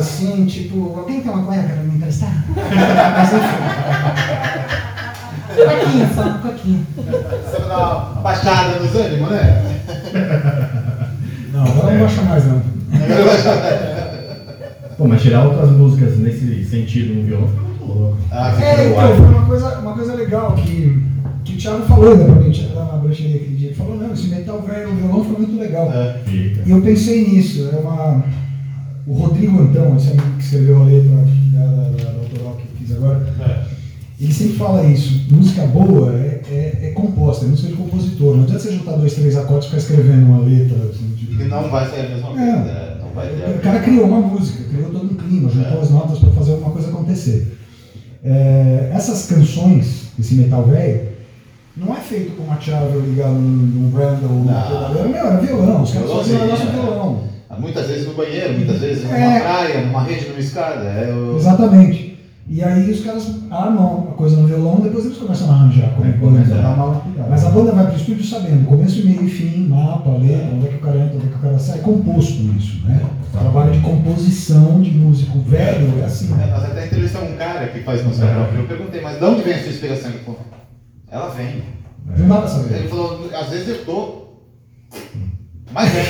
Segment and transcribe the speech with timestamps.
[0.00, 2.44] assim, tipo, alguém tem uma cueca pra me emprestar?
[3.16, 4.80] Mas enfim.
[5.50, 6.80] Coquinha, só, coquinha.
[6.96, 9.80] Você vai dar uma baixada nos ânimos, né?
[11.52, 12.62] Não, agora não baixa mais não.
[14.96, 18.18] Pô, mas tirar outras músicas nesse sentido no violão fica muito louco.
[18.30, 18.54] Ah.
[18.62, 21.02] É, então, foi uma coisa, uma coisa legal que,
[21.42, 23.68] que o Thiago falou ainda pra gente lá na brancheria aquele dia.
[23.68, 25.90] Ele falou, não, esse metal velho no violão foi muito legal.
[25.90, 26.18] É.
[26.26, 26.62] Fica.
[26.66, 28.22] E eu pensei nisso, é uma.
[29.06, 31.10] O Rodrigo Antão, esse amigo que escreveu a letra
[31.52, 33.26] da, da, autoral que eu fiz agora,
[34.20, 38.36] ele sempre fala isso, música boa é, é, é composta, é música de compositor.
[38.36, 40.76] Não adianta você juntar dois, três acordes e ficar escrevendo uma letra.
[40.90, 42.42] Assim, tipo, Que não vai ser a mesma coisa.
[42.42, 42.56] É.
[42.56, 42.96] né?
[43.00, 45.90] Não vai ter a o cara criou uma música, criou todo um clima, juntou as
[45.90, 47.56] notas para fazer alguma coisa acontecer.
[48.22, 51.08] É, essas canções, esse metal velho,
[51.74, 56.10] não é feito com uma chave ligada num, num Randall ou era violão, os caras
[56.10, 56.82] faziam um negócio de é.
[56.82, 57.29] violão.
[57.60, 59.40] Muitas vezes no banheiro, muitas vezes numa É.
[59.40, 60.84] praia, numa rede, numa escada.
[60.84, 61.36] É o...
[61.36, 62.10] Exatamente.
[62.52, 66.04] E aí os caras armam a coisa no violão, depois eles começam a arranjar como
[66.08, 66.18] É, banda.
[66.18, 67.28] começa a dar uma lapidada.
[67.30, 70.68] Mas a banda vai pro estúdio sabendo, começo, meio e fim, mapa, letra, onde é
[70.70, 73.00] que o cara entra, onde é que o cara sai, é composto isso, né?
[73.30, 76.34] Trabalho de composição de músico velho é assim.
[76.42, 78.34] É, Nós até entrevistamos um cara que faz música É.
[78.34, 78.58] própria.
[78.58, 80.10] Eu perguntei, mas de onde vem a sua inspiração?
[80.10, 80.40] Ele falou,
[81.08, 81.62] ela vem.
[82.18, 82.88] Não dá pra Ele saber.
[82.88, 84.20] falou, às vezes eu tô.
[85.72, 86.04] Mas vem.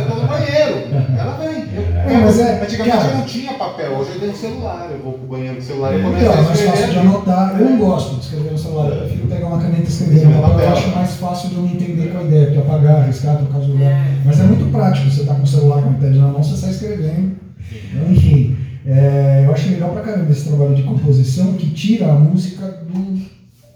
[0.00, 0.88] eu tô no banheiro.
[1.18, 1.64] Ela vem.
[1.74, 4.88] Eu- É, mas é- Antigamente cara- eu não tinha papel, hoje eu tenho celular.
[4.90, 6.98] Eu vou pro banheiro com celular e começo Então, é a mais fácil de escrever.
[7.08, 7.56] anotar.
[7.60, 10.32] Eu não gosto de escrever no celular, eu prefiro pegar uma caneta e escrever no
[10.32, 10.48] papel.
[10.50, 10.66] papel.
[10.66, 13.60] Eu acho mais fácil de eu me entender com a ideia, porque apagar, arriscar, trocar
[13.60, 14.06] de lugar.
[14.24, 16.56] Mas é muito prático, você tá com o celular com o iPad na mão, você
[16.56, 17.36] sai escrevendo.
[17.72, 22.14] Então, Enfim, é, eu acho legal pra caramba esse trabalho de composição que tira a
[22.14, 23.18] música do,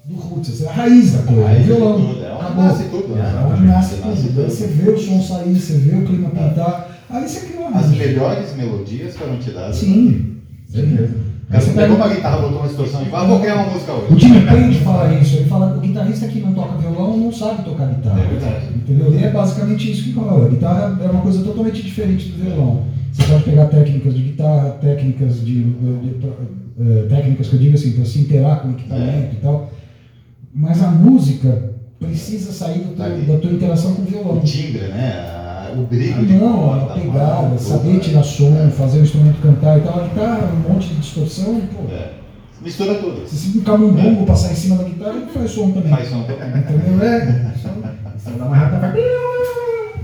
[0.08, 1.92] do roots, é a raiz da coisa, Raiz o de violão.
[2.00, 2.64] tudo, é onde Acabou.
[2.64, 3.20] nasce tudo, né?
[3.42, 4.42] É onde nasce Nasce tudo.
[4.50, 7.88] você vê o som sair, você vê o clima pintar, aí você cria uma As
[7.90, 9.76] melhores melodias foram te dadas.
[9.76, 10.36] Sim.
[10.74, 13.72] O cara Você pegou uma guitarra, botou uma distorção e falou, ah, vou criar uma
[13.72, 14.26] música O hoje.
[14.26, 17.62] Jimmy Page fala isso, ele fala que o guitarrista que não toca violão não sabe
[17.64, 18.20] tocar guitarra.
[18.20, 18.66] É verdade.
[18.76, 19.14] Entendeu?
[19.14, 20.44] E é basicamente isso que rola.
[20.44, 22.82] A guitarra é uma coisa totalmente diferente do violão.
[23.12, 26.26] Você pode pegar técnicas de guitarra, técnicas de, de- de-
[26.80, 29.70] eh, técnicas que eu digo assim, para se interar com o equipamento e tal.
[30.54, 34.38] Mas a música precisa sair do teu- da tua interação com o violão.
[34.38, 35.34] O timbre, né?
[35.76, 38.70] O Ah, brilho de não, a pegada, mão, saber tudo, tirar som, é.
[38.70, 40.00] fazer o instrumento cantar e tal.
[40.00, 41.92] A guitarra, um monte de distorção, pô.
[41.92, 42.12] É.
[42.62, 43.28] Mistura tudo.
[43.28, 45.90] Se você um camundongo passar em cima da guitarra, ele faz som também.
[45.90, 46.48] Faz som também.
[46.48, 47.02] Entendeu?
[47.02, 47.52] É.
[48.18, 48.98] Se não dá uma rata, vai.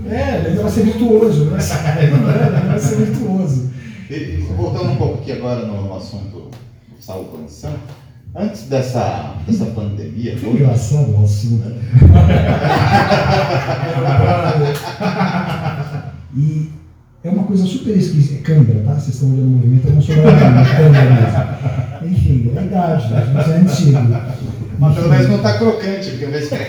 [0.07, 1.57] É, ele vai ser virtuoso, né?
[1.99, 3.71] Ele vai ser virtuoso.
[4.09, 6.49] E voltando um pouco aqui agora no, no assunto
[6.99, 7.73] salvação,
[8.35, 11.71] antes dessa, dessa pandemia Que engraçado o assunto.
[16.35, 16.69] e
[17.23, 18.35] é uma coisa super esquisita.
[18.35, 18.95] É câmera, tá?
[18.95, 21.45] Vocês estão olhando o movimento, eu não sou é câmera mesmo.
[22.11, 23.99] Enfim, é a idade, gente, é antigo.
[24.77, 26.53] mas pelo menos não está crocante, porque eu vi esse,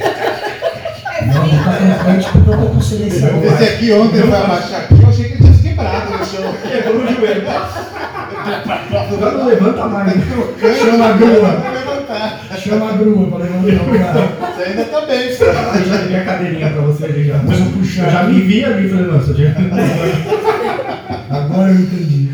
[1.27, 1.73] Não, não tá
[2.05, 3.29] frente porque eu tô com seleção.
[3.29, 6.25] eu esse aqui ontem vai abaixar aqui, eu achei que ele tinha se quebrado no
[6.25, 6.55] chão.
[6.63, 7.43] Quebrou o joelho.
[8.47, 10.13] Agora não levanta mais.
[10.79, 11.63] Chama a grua,
[12.57, 14.29] chama a grua pra levantar o cara.
[14.55, 15.45] Você ainda tá bem, pô.
[15.45, 17.39] Eu já peguei a cadeirinha pra você ali já.
[17.45, 19.55] Mas eu puxar Eu já me vi ali, falei, nossa, tinha.
[21.31, 22.31] Agora eu entendi.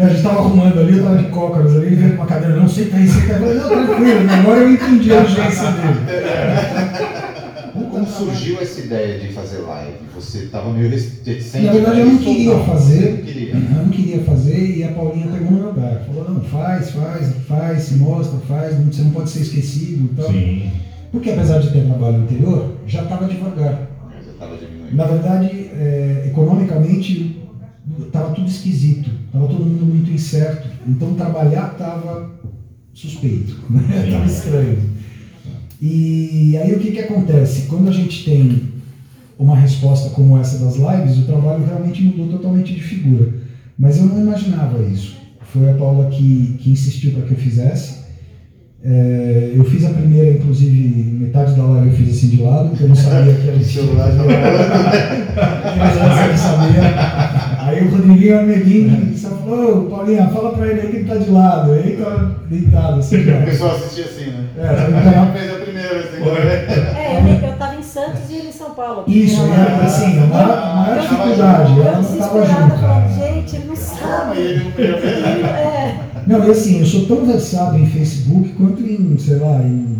[0.00, 2.96] A gente tava arrumando ali, eu tava de cócoras ali, com uma cadeira, não, senta
[2.96, 3.42] aí, senta aí.
[3.42, 5.98] Eu falei, não, tranquilo, agora eu entendi a urgência dele.
[8.18, 9.96] Surgiu essa ideia de fazer live?
[10.14, 11.66] Você estava meio reticente?
[11.66, 12.64] Na verdade, eu não queria não?
[12.64, 13.10] fazer.
[13.10, 13.52] Não queria.
[13.52, 16.02] Eu não queria fazer e a Paulinha pegou no meu lugar.
[16.06, 20.32] Falou, não, faz, faz, faz, se mostra, faz, você não pode ser esquecido e tal.
[20.32, 20.70] Sim.
[21.10, 23.88] Porque apesar de ter trabalho anterior, já estava devagar.
[24.24, 24.96] Eu estava diminuindo.
[24.96, 27.42] Na verdade, é, economicamente,
[28.06, 30.68] estava tudo esquisito, estava todo mundo muito incerto.
[30.86, 32.30] Então, trabalhar estava
[32.92, 33.56] suspeito,
[34.04, 34.97] estava estranho.
[35.80, 37.62] E aí, o que, que acontece?
[37.62, 38.62] Quando a gente tem
[39.38, 43.32] uma resposta como essa das lives, o trabalho realmente mudou totalmente de figura.
[43.78, 45.16] Mas eu não imaginava isso.
[45.52, 47.98] Foi a Paula que, que insistiu para que eu fizesse.
[48.84, 52.84] É, eu fiz a primeira, inclusive, metade da live eu fiz assim de lado, porque
[52.84, 54.24] eu não sabia que era O celular já
[55.78, 57.66] mas antes ele sabia.
[57.66, 61.16] Aí o Rodriguinho Armelinho só falou, ô Paulinha, fala pra ele aí que ele tá
[61.16, 61.72] de lado.
[61.72, 64.46] Aí tá deitado assim, O pessoal assistia assim, né?
[64.56, 65.57] É, tá
[66.24, 66.98] A.
[66.98, 69.04] É, eu tava em Santos e ele em São Paulo.
[69.06, 72.60] Isso, Porque e ela- assim, a maior, a maior dificuldade, Eu ela não tava desesperada
[72.68, 72.80] junto.
[72.80, 74.38] falando, gente, ele não sabe.
[74.38, 74.72] ele.
[75.44, 79.96] É, Não, e assim, eu sou tão versado em Facebook quanto em, sei lá, em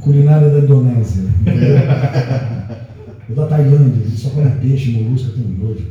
[0.00, 1.24] culinária da Indonésia.
[3.28, 5.84] Ou da Tailândia, eles só comem peixe, molusco, tem nojo.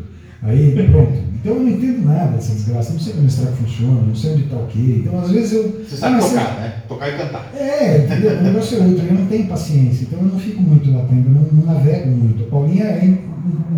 [0.44, 1.28] Aí, pronto.
[1.40, 4.44] Então eu não entendo nada dessa desgraça, não sei como treco funciona, não sei onde
[4.44, 5.02] tá o quê.
[5.06, 5.86] Então às vezes eu.
[5.88, 6.74] Você sabe Ah, tocar, né?
[6.88, 7.52] Tocar e cantar.
[7.56, 8.38] É, entendeu?
[8.38, 11.30] O negócio é outro, eu não tenho paciência, então eu não fico muito lá dentro,
[11.30, 12.44] eu não, não navego muito.
[12.44, 13.18] A Paulinha é im-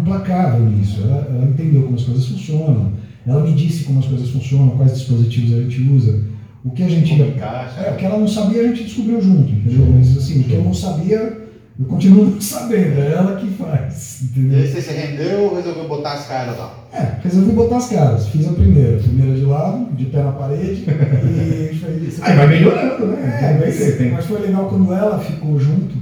[0.02, 2.92] implacável nisso, ela, ela entendeu como as coisas funcionam,
[3.28, 6.20] ela me disse como as coisas funcionam, quais dispositivos a gente usa.
[6.66, 7.10] O que a gente.
[7.12, 7.80] Como encaixa.
[7.82, 9.86] É, o que ela não sabia a gente descobriu junto, entendeu?
[9.96, 11.39] Mas assim, o que eu não sabia,
[11.80, 14.60] eu continuo não sabendo, é ela que faz, E entendeu?
[14.60, 16.74] aí você se rendeu, resolveu botar as caras lá.
[16.92, 20.34] É, resolvi botar as caras, fiz a primeira, a primeira de lado, de pé na
[20.34, 22.22] parede, e foi isso.
[22.22, 23.64] Aí vai melhorando, né?
[23.66, 24.12] É, ser, mas, tem.
[24.12, 25.96] mas foi legal quando ela ficou junto,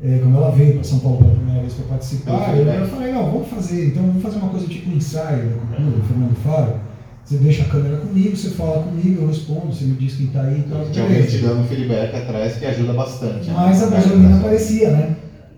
[0.00, 3.12] é, quando ela veio para São Paulo pela primeira vez para participar, eu, eu falei,
[3.12, 6.36] não, vamos fazer, então vamos fazer uma coisa tipo um ensaio da cultura, do Fernando
[6.44, 6.89] Faro.
[7.30, 10.40] Você deixa a câmera comigo, você fala comigo, eu respondo, você me diz quem tá
[10.40, 10.84] aí e tal.
[10.90, 13.46] Tinha alguém te dando um feedback atrás que ajuda bastante.
[13.48, 13.54] né?
[13.56, 15.14] Mas a Bozolina aparecia, né?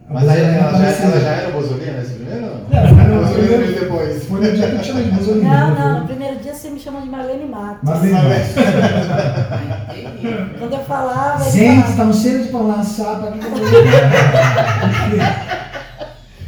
[0.06, 2.44] A Mas aí ela, já, ela já era bozolina nesse primeiro?
[2.44, 2.58] ou não?
[2.78, 2.96] É, foi
[3.38, 4.22] primeiro- veio depois.
[4.24, 5.48] Foi no dia que eu te chamei de Bozolina.
[5.48, 5.80] Não, né?
[5.80, 7.88] não, no primeiro dia você me chamou de Marlene Matos.
[7.88, 8.19] Marlene.
[10.58, 13.38] Quando eu falava, Gente, falava, estamos cheios de pão na chapa aqui.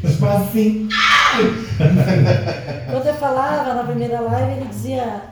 [0.07, 0.87] Tipo assim.
[2.91, 5.23] quando eu falava na primeira live, ele dizia.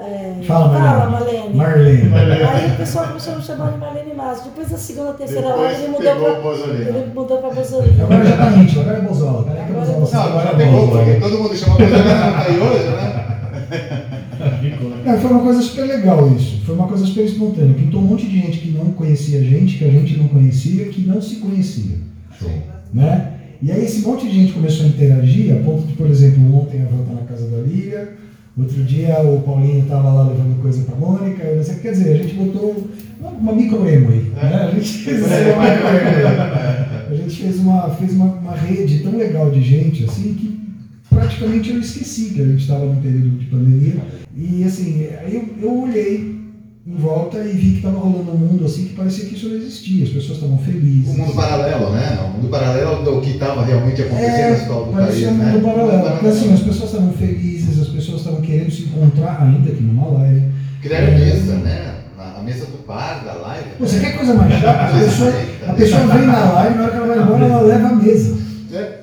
[0.00, 0.68] é, Fala,
[1.10, 1.54] Marlene.
[1.54, 2.08] Marlene.
[2.08, 2.42] Marlene.
[2.42, 4.44] Aí o pessoal começou a me chamar de Marlene Matos.
[4.44, 6.42] Depois da segunda, terceira Depois live, ele mudou.
[6.42, 6.88] Bozolina.
[6.90, 8.04] Ele mudou pra Bozolina.
[8.04, 9.40] Agora já tá íntimo, agora é Bozola.
[9.40, 10.08] Agora é é Bozola.
[10.12, 11.04] Não, agora é pegou, Bozola.
[11.04, 13.26] porque todo mundo chama bozolina não tá aí hoje, né?
[15.06, 16.62] É, foi uma coisa super legal isso.
[16.64, 17.74] Foi uma coisa super espontânea.
[17.74, 20.86] Pintou um monte de gente que não conhecia a gente, que a gente não conhecia,
[20.86, 21.96] que não se conhecia.
[22.92, 23.32] Né?
[23.62, 26.80] E aí esse monte de gente começou a interagir, a ponto de, por exemplo, ontem
[26.82, 28.14] a Val tá na casa da Lília,
[28.56, 32.12] outro dia o Paulinho estava lá levando coisa pra Mônica, eu não sei, quer dizer,
[32.12, 32.88] a gente botou
[33.20, 34.32] uma, uma micro-emo aí.
[34.34, 34.68] Né?
[34.70, 35.34] A gente fez uma.
[37.10, 40.58] A gente fez uma, fez uma, uma rede tão legal de gente, assim, que
[41.10, 43.96] praticamente eu esqueci que a gente estava num período de pandemia.
[44.34, 46.39] E assim, aí eu, eu olhei
[46.90, 49.56] em volta e vi que estava rolando um mundo assim que parecia que isso não
[49.56, 51.14] existia, as pessoas estavam felizes.
[51.14, 52.18] O mundo paralelo, né?
[52.24, 55.34] O mundo paralelo do que estava realmente acontecendo É, na história do país, parecia um
[55.34, 55.52] né?
[55.52, 56.10] mundo paralelo.
[56.10, 60.08] Porque assim, as pessoas estavam felizes, as pessoas estavam querendo se encontrar, ainda que numa
[60.18, 60.42] live.
[60.82, 61.94] Criaram mesa, né?
[62.18, 63.68] A mesa do bar, da live.
[63.78, 64.96] Você quer coisa mais chata?
[64.96, 65.32] A pessoa,
[65.68, 68.36] a pessoa vem na live, na hora que ela vai embora, ela leva a mesa.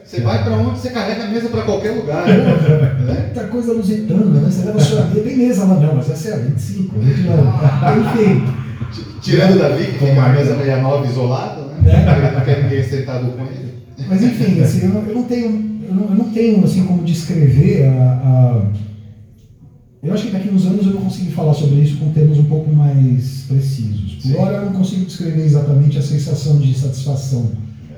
[0.07, 2.25] Você vai pra onde, você carrega a mesa pra qualquer lugar.
[2.25, 3.23] né?
[3.25, 4.49] Muita coisa lusitana, né?
[4.49, 6.99] Você leva a sua mesa, tem mesa lá não, mas essa é a 25, a
[6.99, 7.41] 29.
[8.23, 8.53] Enfim.
[9.21, 11.75] Tirando da Vic, que fica a mesa 69 isolado, né?
[11.83, 12.31] Né?
[12.35, 13.73] Não quer ninguém sentado com ele.
[14.07, 17.03] Mas enfim, assim, eu, não, eu não tenho, eu não, eu não tenho assim como
[17.03, 18.61] descrever a, a-
[20.03, 22.45] Eu acho que daqui uns anos eu vou conseguir falar sobre isso com termos um
[22.45, 24.15] pouco mais precisos.
[24.21, 24.37] Por Sim.
[24.37, 27.51] hora eu não consigo descrever exatamente a sensação de satisfação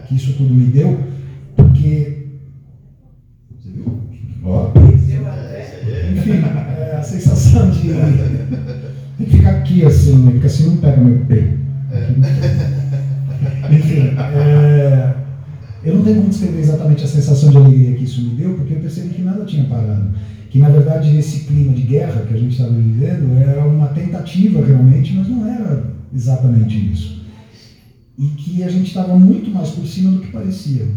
[0.07, 0.97] que isso tudo me deu,
[1.79, 2.17] porque.
[3.57, 3.85] Você viu?
[4.43, 4.71] Ó.
[6.11, 6.31] Enfim,
[6.77, 7.89] é, a sensação de.
[9.17, 10.31] Tem que ficar aqui assim, né?
[10.31, 11.57] Porque assim não pega meu peito.
[13.71, 15.15] Enfim, é,
[15.83, 18.73] eu não tenho como descrever exatamente a sensação de alegria que isso me deu, porque
[18.73, 20.09] eu percebi que nada tinha parado.
[20.49, 24.65] Que na verdade esse clima de guerra que a gente estava vivendo era uma tentativa
[24.65, 27.23] realmente, mas não era exatamente isso.
[28.17, 30.87] E que a gente estava muito mais por cima do que parecia.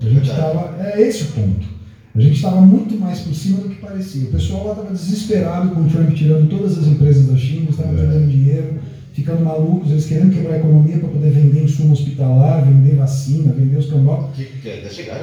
[0.00, 0.76] A gente estava.
[0.82, 1.66] É esse o ponto.
[2.14, 4.24] A gente estava muito mais por cima do que parecia.
[4.28, 7.92] O pessoal lá estava desesperado com o Trump tirando todas as empresas da China, estavam
[7.92, 7.96] É.
[7.96, 8.74] perdendo dinheiro,
[9.12, 13.76] ficando malucos, eles querendo quebrar a economia para poder vender insumo hospitalar, vender vacina, vender
[13.76, 14.32] os cambal.
[14.34, 14.68] Que, que.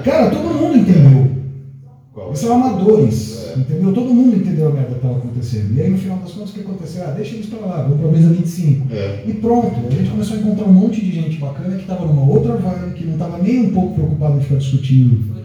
[0.04, 1.28] Cara, todo mundo entendeu.
[2.18, 2.30] Qual?
[2.30, 3.60] Eles são amadores, É.
[3.60, 3.94] entendeu?
[3.94, 5.78] Todo mundo entendeu a merda que estava acontecendo.
[5.78, 7.04] E aí, no final das contas, o que aconteceu?
[7.04, 8.88] Ah, deixa eles para lá, vamos para a mesa 25.
[8.92, 9.24] É.
[9.28, 12.24] E pronto, a gente começou a encontrar um monte de gente bacana que estava numa
[12.28, 15.38] outra vibe, que não estava nem um pouco preocupado em ficar discutindo.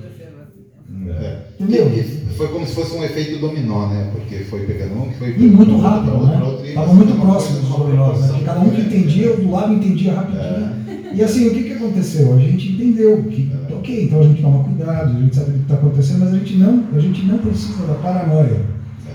[1.20, 1.36] É.
[1.60, 1.88] Entendeu?
[1.94, 4.08] E- Foi como se fosse um efeito dominó, né?
[4.10, 6.42] Porque foi pegando um, que foi E muito pegando rápido, outro, né?
[6.42, 8.40] outro, e Estava você muito tem uma próximo coisa, dos dominós, né?
[8.46, 10.72] cada um que entendia, o do lado entendia rapidinho.
[11.14, 12.32] E assim, o que, que aconteceu?
[12.34, 13.61] A gente entendeu que, É.
[13.82, 16.38] ok, então a gente toma cuidado, a gente sabe o que está acontecendo, mas a
[16.38, 18.60] gente não, a gente não precisa da paranoia.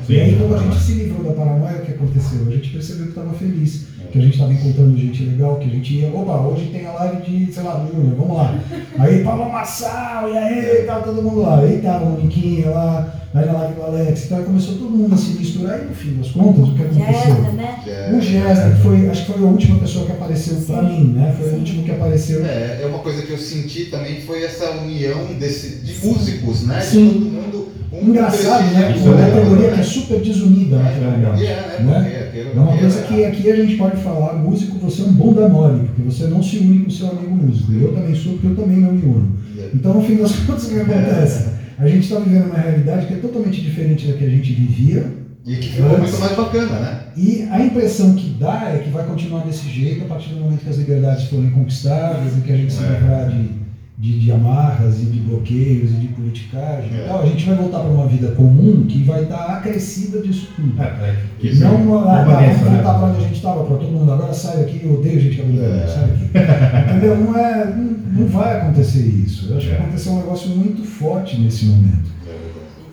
[0.09, 2.45] e aí, quando a gente se livrou da paranoia, o que aconteceu?
[2.45, 5.73] A gente percebeu que estava feliz, que a gente estava encontrando gente legal, que a
[5.73, 8.59] gente ia, opa, hoje tem a live de, sei lá, Júnior, vamos lá.
[8.99, 11.59] Aí, Paulo Massal, e aí, tava todo mundo lá.
[11.59, 15.17] Aí tava o Niquinha lá, aí na live do Alex, então começou todo mundo a
[15.17, 17.13] se misturar, e no fim das contas, o que aconteceu?
[17.13, 17.79] Jéssica, né?
[17.87, 18.11] É.
[18.13, 20.85] O Gésner, que foi, acho que foi a última pessoa que apareceu pra Sim.
[20.89, 21.35] mim, né?
[21.37, 21.57] Foi o Sim.
[21.57, 22.45] último que apareceu.
[22.45, 26.79] É, é uma coisa que eu senti também foi essa união desse, de músicos, né?
[26.81, 27.07] Sim.
[27.07, 28.95] De todo mundo Engraçado, né?
[29.01, 29.73] Uma é categoria né?
[29.75, 31.33] que é super desunida na E Legal.
[31.35, 31.85] é, né?
[31.85, 32.31] Né?
[32.35, 35.47] É uma coisa é- que aqui a gente pode falar, músico, você é um bunda
[35.47, 37.71] mole, porque você não se une com o seu amigo músico.
[37.71, 39.37] Eu também sou, porque eu também não me uno.
[39.73, 41.45] Então, no fim das contas, o que acontece?
[41.77, 45.05] A gente está vivendo uma realidade que é totalmente diferente da que a gente vivia,
[45.45, 46.99] E que ficou muito mais bacana, né?
[47.15, 50.63] e a impressão que dá é que vai continuar desse jeito a partir do momento
[50.63, 52.87] que as liberdades forem conquistadas e que a gente se É.
[52.89, 53.49] livrar de,
[53.97, 57.05] de, de amarras e de bloqueios e de politicagem É.
[57.07, 60.79] tal, a gente vai voltar para uma vida comum que vai estar acrescida disso tudo.
[60.79, 62.69] É, é, que Não, é não, ah, tá, vamos né?
[62.75, 64.11] voltar para onde a gente estava, para todo mundo.
[64.11, 65.87] Agora sai daqui, eu odeio gente cabelo É.
[65.87, 66.25] sai daqui.
[66.91, 67.17] Entendeu?
[67.17, 69.47] Não, é, não, não vai acontecer isso.
[69.51, 69.77] Eu acho que É.
[69.79, 72.07] aconteceu um negócio muito forte nesse momento.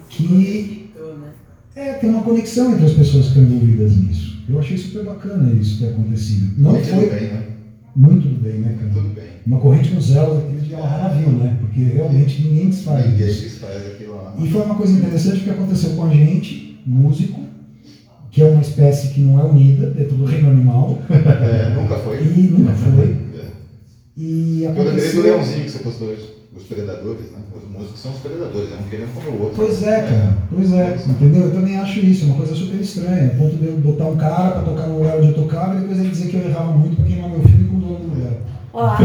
[0.08, 0.90] Que
[1.76, 4.42] é, tem uma conexão entre as pessoas que estão envolvidas nisso.
[4.48, 6.54] Eu achei super bacana isso ter acontecido.
[6.58, 7.42] Não foi bem, né?
[7.94, 8.92] Muito do bem, né, cara?
[8.92, 9.24] Tudo bem.
[9.46, 11.56] Uma corrente com Zelda que de amarrar navio, né?
[11.60, 13.42] Porque realmente ninguém desfaz Ninguém isso.
[13.42, 14.34] desfaz aquilo lá.
[14.38, 17.40] E foi uma coisa interessante que aconteceu com a gente, músico,
[18.30, 22.20] que é uma espécie que não é unida dentro do reino animal, É, nunca foi.
[22.22, 23.16] e nunca foi.
[23.38, 23.44] É.
[24.16, 25.22] E Eu lembrei do aconteceu.
[25.22, 26.34] leãozinho que você postou hoje.
[26.56, 27.38] Os predadores, né?
[27.52, 29.56] Os músicos são os predadores, é um querendo comer o outro.
[29.56, 31.42] Pois é, cara, pois é, entendeu?
[31.46, 34.50] Eu também acho isso, uma coisa super estranha, a ponto de eu botar um cara
[34.52, 36.94] pra tocar no lugar onde eu tocava e depois ele dizer que eu errava muito
[36.94, 37.68] pra queimar meu filho
[38.72, 38.98] Ó, a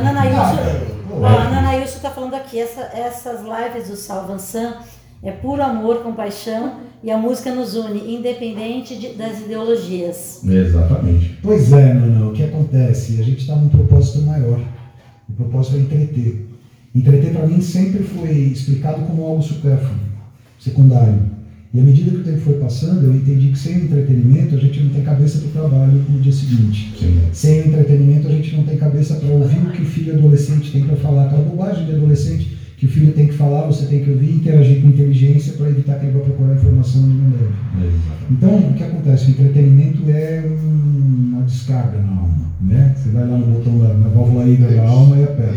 [0.00, 3.96] Nana Ah, Ilso, pô, ó, a Nana Ilso tá falando aqui, essa- essas lives do
[3.96, 4.74] Salvan Sam
[5.22, 10.40] é puro amor, compaixão e a música nos une, independente de- das ideologias.
[10.44, 11.38] Exatamente.
[11.42, 13.20] Pois é, Nana, o que acontece?
[13.20, 14.58] A gente está num propósito maior.
[15.28, 16.48] O propósito é entreter.
[16.94, 19.98] Entreter para mim sempre foi explicado como algo supérfluo,
[20.58, 21.33] secundário.
[21.74, 24.80] E à medida que o tempo foi passando, eu entendi que sem entretenimento a gente
[24.80, 26.94] não tem cabeça para o trabalho no dia seguinte.
[26.96, 27.18] Sim.
[27.32, 30.84] Sem entretenimento a gente não tem cabeça para ouvir o que o filho adolescente tem
[30.84, 34.10] para falar, aquela bobagem de adolescente que o filho tem que falar, você tem que
[34.10, 37.52] ouvir e interagir com inteligência para evitar que ele vá procurar informação onde não deve.
[38.30, 39.26] Então, o que acontece?
[39.26, 42.94] O entretenimento é um- uma descarga na alma, né?
[42.96, 45.54] Você vai lá no botão da na válvula hídrica da alma e aperta.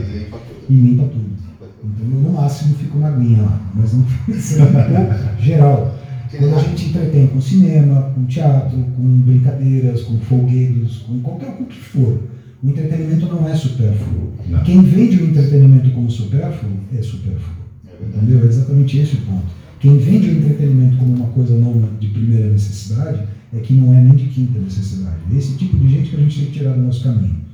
[0.69, 1.25] E limpa tudo.
[1.25, 1.91] E tudo.
[2.01, 2.21] Entendeu?
[2.21, 5.96] No máximo fica uma aguinha lá, mas não é geral.
[6.29, 11.65] Quando a gente entretém com cinema, com teatro, com brincadeiras, com folguedos, com qualquer o
[11.65, 12.19] que for,
[12.63, 14.33] o entretenimento não é supérfluo.
[14.47, 14.63] Não.
[14.63, 17.55] Quem vende o entretenimento como supérfluo é supérfluo.
[17.87, 18.05] É.
[18.05, 18.43] Entendeu?
[18.43, 19.45] É exatamente esse o ponto.
[19.79, 24.01] Quem vende o entretenimento como uma coisa não de primeira necessidade é que não é
[24.01, 25.17] nem de quinta necessidade.
[25.31, 27.47] É esse tipo de gente que a gente tem que tirar do nosso caminho.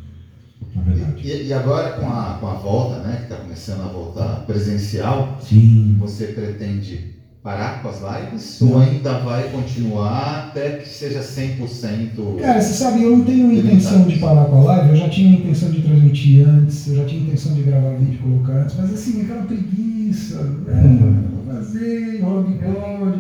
[1.21, 5.37] E, e agora com a, com a volta, né, que está começando a voltar presencial,
[5.41, 5.95] Sim.
[5.99, 8.69] você pretende parar com as lives Não.
[8.69, 12.39] ou ainda vai continuar até que seja 100%?
[12.39, 15.37] Cara, você sabe, eu não tenho intenção de parar com a live, eu já tinha
[15.37, 18.93] intenção de transmitir antes, eu já tinha intenção de gravar vídeo e colocar antes, mas
[18.93, 21.13] assim, aquela preguiça, né?
[21.45, 23.19] Fazer, enrola bigode,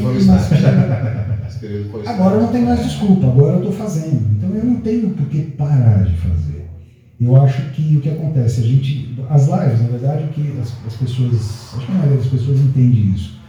[0.00, 0.14] foi
[2.06, 4.26] Agora eu não tenho mais desculpa, agora eu estou fazendo.
[4.38, 6.70] Então eu não tenho por que parar de fazer.
[7.20, 9.14] Eu acho que o que acontece, a gente.
[9.28, 11.74] As lives, na verdade, o que as, as pessoas.
[11.76, 13.39] Acho que a maioria das pessoas entende isso.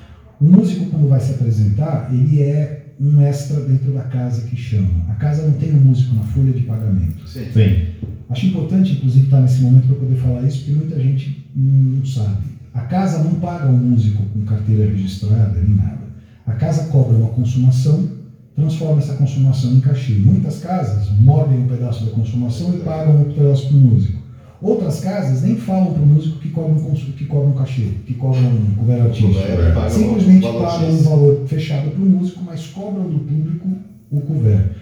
[0.42, 5.06] O músico, quando vai se apresentar, ele é um extra dentro da casa que chama.
[5.08, 7.28] A casa não tem um músico na folha de pagamento.
[7.28, 7.46] Sim.
[7.54, 7.86] Sim.
[8.28, 12.44] Acho importante, inclusive, estar nesse momento para poder falar isso, porque muita gente não sabe.
[12.74, 16.02] A casa não paga um músico com carteira registrada nem nada.
[16.48, 18.10] A casa cobra uma consumação,
[18.56, 20.14] transforma essa consumação em cachê.
[20.14, 24.21] Muitas casas mordem um pedaço da consumação e pagam outro pedaço para o músico.
[24.62, 28.76] Outras casas nem falam para o músico que cobram, que cobram cachê, que cobram um
[28.78, 29.34] cover artístico.
[29.34, 33.68] Cover, paga Simplesmente pagam um valor fechado para o músico, mas cobram do público
[34.12, 34.76] o cover.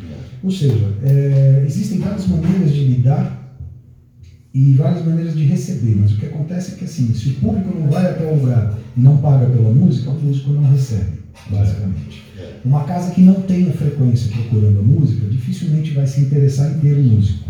[0.44, 3.40] Ou seja, é, existem várias maneiras de lidar
[4.54, 7.78] e várias maneiras de receber, mas o que acontece é que assim, se o público
[7.78, 11.20] não vai até o lugar e não paga pela música, o músico não recebe,
[11.50, 12.24] basicamente.
[12.38, 12.56] É.
[12.66, 16.98] Uma casa que não tenha frequência procurando a música, dificilmente vai se interessar em ter
[16.98, 17.49] um músico.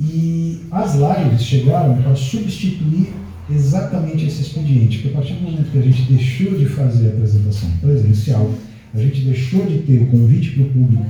[0.00, 3.08] E as lives chegaram para substituir
[3.50, 7.10] exatamente esse expediente, porque a partir do momento que a gente deixou de fazer a
[7.10, 8.50] apresentação presencial,
[8.94, 11.04] a gente deixou de ter o convite para o público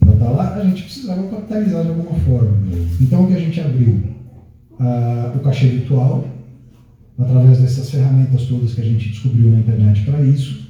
[0.00, 2.56] para estar lá, a gente precisava capitalizar de alguma forma.
[3.00, 4.02] Então o que a gente abriu?
[4.78, 6.28] Ah, o cachê virtual,
[7.18, 10.66] através dessas ferramentas todas que a gente descobriu na internet para isso,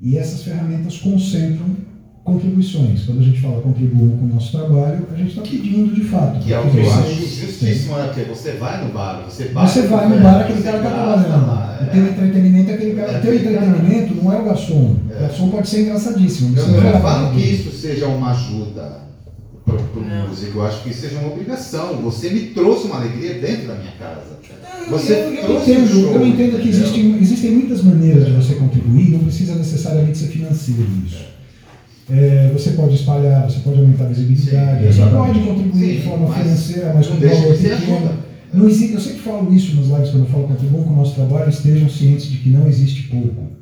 [0.00, 1.66] e essas ferramentas concentram
[2.24, 3.04] contribuições.
[3.04, 6.40] Quando a gente fala contribuam com o nosso trabalho, a gente está pedindo de fato.
[6.40, 8.04] Que é o que eu acho justíssimo, né?
[8.06, 11.22] Porque você vai no bar, você bate Você vai no bar, aquele cara está gasta
[11.24, 11.46] trabalhando.
[11.46, 13.12] lá, O teu entretenimento é aquele cara.
[13.12, 13.66] É, O teu aquele cara.
[13.66, 14.96] entretenimento não é o garçom.
[15.10, 15.16] É.
[15.16, 16.56] O garçom pode ser engraçadíssimo.
[16.58, 19.04] Eu não vai falo que isso seja uma ajuda.
[19.66, 20.58] para o músico.
[20.58, 21.96] Eu acho que seja uma obrigação.
[22.02, 24.34] Você me trouxe uma alegria dentro da minha casa.
[24.90, 28.32] Você eu, eu trouxe um entendo, show, eu entendo que existem, existem muitas maneiras de
[28.32, 31.24] você contribuir, não precisa necessariamente ser financeiro isso.
[32.10, 36.28] É, você pode espalhar, você pode aumentar a visibilidade, Sim, você pode contribuir de forma
[36.28, 37.96] mas financeira, mas com deixa valor de ser pequeno.
[37.96, 38.12] ajuda.
[38.52, 41.14] Não existe, eu sempre falo isso nas lives quando eu falo contribuam com o nosso
[41.14, 43.54] trabalho, estejam cientes de que não existe pouco.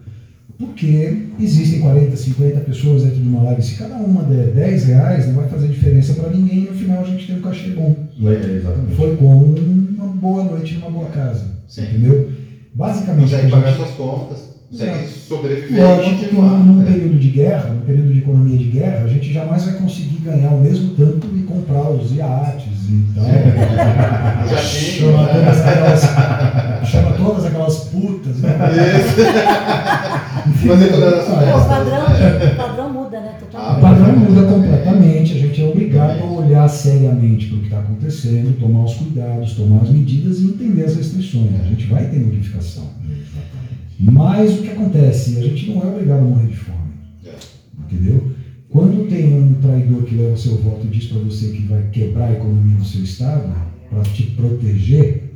[0.58, 3.62] Porque existem 40, 50 pessoas dentro de uma live.
[3.62, 7.00] Se cada uma der 10 reais, não vai fazer diferença para ninguém e no final
[7.02, 7.96] a gente tem um cachê bom.
[8.24, 8.94] É, exatamente.
[8.94, 11.44] Foi como uma boa noite numa boa casa.
[11.66, 11.82] Sim.
[11.82, 12.30] Entendeu?
[12.74, 14.38] Basicamente, Consegue pagar gente- suas contas,
[14.72, 15.18] consegue Exato.
[15.28, 16.90] sobreviver Lógico num, num né?
[16.90, 20.50] período de guerra, num período de economia de guerra, a gente jamais vai conseguir ganhar
[20.50, 23.24] o mesmo tanto e comprar os iates e tal.
[24.48, 26.00] Já chama, todas aquelas,
[26.90, 28.50] chama todas aquelas putas, né?
[30.66, 32.52] Fazer todas as O padrão, né?
[32.52, 33.32] o padrão muda, né?
[33.40, 33.80] O Totalmente.
[33.80, 38.58] padrão muda completamente, a gente é obrigado a olhar seriamente para o que está acontecendo,
[38.58, 41.60] tomar os cuidados, tomar as medidas e entender as restrições.
[41.60, 43.01] A gente vai ter modificação.
[44.02, 45.38] Mas o que acontece?
[45.38, 46.92] A gente não é obrigado a morrer de fome.
[47.24, 47.34] É.
[47.84, 48.32] Entendeu?
[48.68, 52.28] Quando tem um traidor que leva seu voto e diz para você que vai quebrar
[52.28, 53.54] a economia do seu estado
[53.90, 55.30] para te proteger,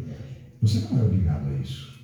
[0.61, 1.95] você não é obrigado a isso.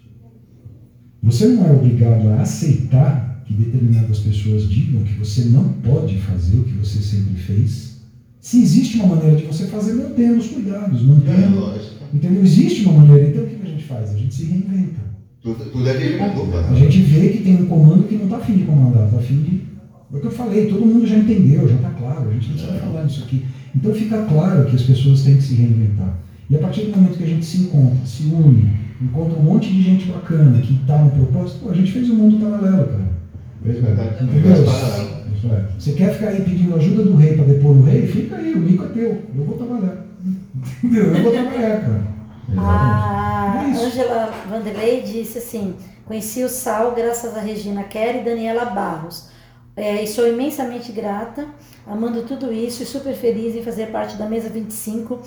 [1.23, 6.59] Você não é obrigado a aceitar que determinadas pessoas digam que você não pode fazer
[6.59, 8.03] o que você sempre fez.
[8.41, 11.61] Se existe uma maneira de você fazer, mantendo os cuidados, É, mantendo.
[11.61, 12.05] lógico.
[12.13, 12.43] Entendeu?
[12.43, 13.31] Existe uma maneira.
[13.31, 14.11] Então o que a gente faz?
[14.11, 15.12] A gente se reinventa.
[15.43, 16.69] Tudo, tudo é feito com dupla.
[16.71, 19.43] A gente vê que tem um comando que não está afim de comandar, está afim
[19.43, 19.73] de.
[20.13, 22.55] É o que eu falei, todo mundo já entendeu, já está claro, a gente não
[22.55, 23.45] precisa falar nisso aqui.
[23.75, 26.19] Então fica claro que as pessoas têm que se reinventar.
[26.49, 28.71] E a partir do momento que a gente se encontra, se une,
[29.01, 32.15] encontra um monte de gente bacana que está no propósito, pô, a gente fez um
[32.15, 33.13] mundo paralelo, cara.
[34.65, 35.23] Paralelo.
[35.35, 35.65] Isso é.
[35.79, 38.07] Você quer ficar aí pedindo ajuda do rei para depor o rei?
[38.07, 39.23] Fica aí, o mico é teu.
[39.37, 40.07] Eu vou trabalhar.
[40.85, 41.05] Entendeu?
[41.07, 42.12] Eu vou trabalhar, cara.
[42.59, 43.85] A É.
[43.85, 45.75] Angela Vanderlei disse assim:
[46.07, 49.31] conheci o Sal graças a Regina Kerr e Daniela Barros.
[49.75, 51.47] É, e sou imensamente grata,
[51.87, 55.19] amando tudo isso e super feliz em fazer parte da mesa 25.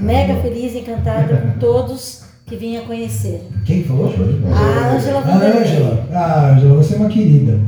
[0.00, 3.46] Mega feliz e encantada com todos que vinha conhecer.
[3.66, 4.06] Quem falou?
[4.06, 5.62] A Angela A Vanderlei.
[5.62, 6.08] Ângela.
[6.12, 7.60] Ah, Ângela, você é uma querida.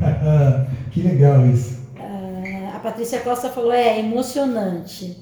[0.92, 1.78] que legal isso.
[1.98, 5.16] É, A Patrícia Costa falou: é emocionante.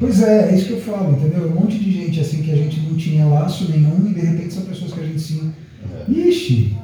[0.00, 1.46] Pois é, é isso que eu falo, entendeu?
[1.46, 4.54] Um monte de gente assim que a gente não tinha laço nenhum e de repente
[4.54, 5.52] são pessoas que a gente sim.
[6.08, 6.74] Ixi!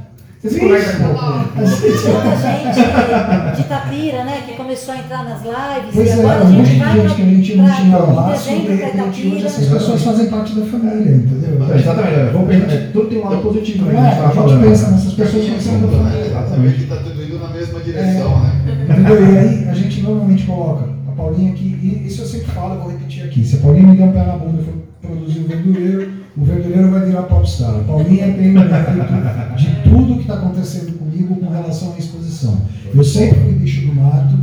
[0.42, 5.94] Você se conecta com A gente- de Itapira, né, que começou a entrar nas lives
[5.94, 7.98] Pois e é, agora a um monte gente de gente que a gente não tinha
[7.98, 11.72] laço, de repente hoje essas pessoas fazem parte da família, entendeu?
[11.72, 12.32] É, exatamente.
[12.32, 13.94] Vamos pensar, é, tudo tem um lado positivo, né?
[13.94, 14.60] É, a gente a gente falando.
[14.62, 15.96] pensa nessas pessoas que são da né?
[15.96, 16.26] família.
[16.26, 18.52] Exatamente, que está tudo indo na mesma direção, né?
[18.90, 19.32] Entendeu?
[19.32, 20.95] E aí a gente normalmente coloca
[21.26, 23.44] Paulinha aqui, e isso eu sempre falo, eu vou repetir aqui.
[23.44, 26.90] Se a Paulinha me der um pé na bunda e produzir o verdureiro, o verdureiro
[26.90, 27.74] vai virar popstar.
[27.74, 32.60] A Paulinha tem o mérito de tudo que está acontecendo comigo com relação à exposição.
[32.94, 34.38] Eu sempre fui bicho do mato,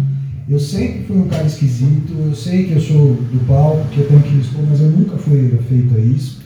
[0.50, 4.08] eu sempre fui um cara esquisito, eu sei que eu sou do palco, que eu
[4.08, 6.42] tenho que expor, mas eu nunca fui feito a isso.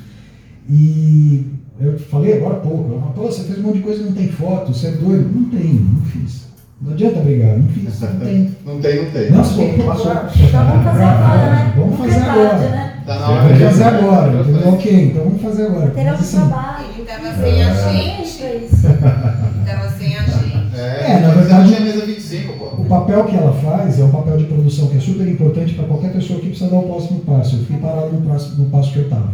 [0.69, 1.45] E
[1.79, 4.11] eu falei agora há pouco, ela pô, você fez um monte de coisa e não
[4.11, 5.31] tem foto, você é doido?
[5.33, 6.46] Não tem, não fiz.
[6.79, 8.55] Não adianta brigar, não fiz, não tem.
[8.65, 9.31] Não tem, não tem.
[9.31, 10.11] Não, você tem que Passou.
[10.11, 11.73] Então vamos fazer agora, né?
[11.75, 12.57] Vamos fazer é agora.
[12.69, 12.93] né?
[13.07, 14.69] Tá na Vamos hora de fazer agora, entendeu?
[14.73, 15.91] Ok, então vamos fazer agora.
[15.95, 16.85] Mas, de assim, trabalho.
[16.95, 18.43] Ele tava sem a gente.
[18.43, 18.87] É isso.
[18.87, 20.75] Ele tava sem a gente.
[20.77, 22.65] É, É, na mas verdade- tinha mesa 25, pô.
[22.81, 25.85] o papel que ela faz é um papel de produção que é super importante para
[25.85, 27.55] qualquer pessoa que precisa dar o próximo passo.
[27.55, 29.33] Eu fiquei parado no, próximo, no passo que eu estava.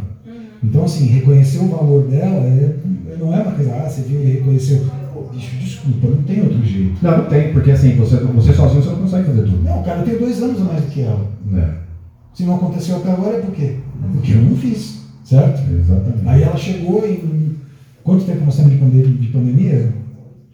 [0.63, 2.73] Então, assim, reconhecer o valor dela é,
[3.19, 4.86] não é uma coisa, ah, você viu e reconheceu.
[5.33, 6.97] Bicho, desculpa, não tem outro jeito.
[7.01, 9.63] Não, não tem, porque assim, você, você sozinho você não consegue fazer tudo.
[9.63, 11.25] Não, cara, eu tenho dois anos a mais do que ela.
[11.55, 11.73] É,
[12.33, 13.77] Se não aconteceu até agora é por quê?
[14.13, 15.61] Porque eu não fiz, certo?
[15.71, 16.27] exatamente.
[16.27, 17.53] Aí ela chegou em.
[18.03, 19.05] Quanto tempo nós temos de pandemia?
[19.07, 19.93] De pandemia?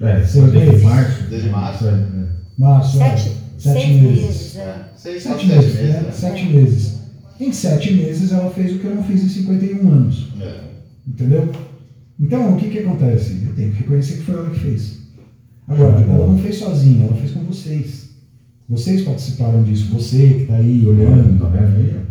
[0.02, 0.84] É, Seis desde meses.
[0.84, 1.24] março.
[1.30, 1.88] Desde março.
[1.88, 2.28] É, é.
[2.58, 3.10] Março, é.
[3.18, 4.22] Sete, Sete seis meses.
[4.24, 4.56] meses.
[4.58, 4.76] é.
[4.96, 6.02] Seis, Sete sete meses, meses, né?
[6.02, 6.12] né?
[6.12, 7.00] Sete meses.
[7.40, 10.28] Em sete meses ela fez o que eu não fiz em 51 anos.
[10.42, 10.60] É.
[11.08, 11.50] Entendeu?
[12.20, 13.44] Então, o que que acontece?
[13.48, 15.00] Eu tenho que reconhecer que foi ela que fez.
[15.68, 18.10] Agora, ela não fez sozinha, ela fez com vocês.
[18.68, 21.50] Vocês participaram disso, você que está aí olhando, Tá